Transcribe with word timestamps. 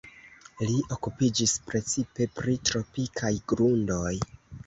Li 0.67 0.77
okupiĝis 0.95 1.53
precipe 1.67 2.27
pri 2.39 2.57
tropikaj 2.69 3.31
grundoj. 3.53 4.17